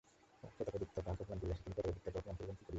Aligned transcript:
প্রতাপাদিত্য 0.55 0.95
তাঁহাকে 1.05 1.23
অপমান 1.23 1.37
করিয়াছে– 1.41 1.63
তিনি 1.65 1.75
প্রতাপাদিত্যকে 1.77 2.17
অপমান 2.21 2.35
করিবেন 2.37 2.55
কী 2.57 2.63
করিয়া? 2.63 2.69